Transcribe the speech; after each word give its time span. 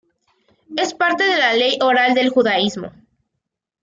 Es 0.75 0.95
parte 0.95 1.23
de 1.25 1.37
la 1.37 1.53
ley 1.53 1.77
oral 1.79 2.15
del 2.15 2.29
judaísmo. 2.31 2.91